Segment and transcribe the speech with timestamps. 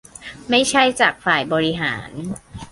[0.49, 2.09] ไม่ใช่จากฝ่ายบริหาร